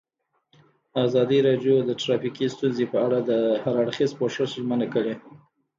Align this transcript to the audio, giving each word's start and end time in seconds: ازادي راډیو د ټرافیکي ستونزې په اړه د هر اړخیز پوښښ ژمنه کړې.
ازادي 1.05 1.39
راډیو 1.47 1.75
د 1.83 1.91
ټرافیکي 2.01 2.45
ستونزې 2.55 2.85
په 2.91 2.97
اړه 3.05 3.19
د 3.29 3.31
هر 3.63 3.75
اړخیز 3.83 4.11
پوښښ 4.19 4.37
ژمنه 4.61 4.87
کړې. 4.93 5.13